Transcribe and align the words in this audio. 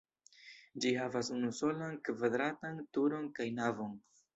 Ĝi 0.85 0.93
havas 1.01 1.29
unusolan 1.37 1.95
kvadratan 2.11 2.85
turon 2.97 3.33
kaj 3.41 3.53
navon. 3.63 3.99